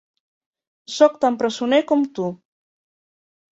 [0.93, 2.33] Sóc tan presoner com tu.